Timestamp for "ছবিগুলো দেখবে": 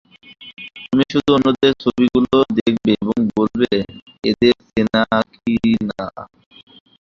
1.83-2.91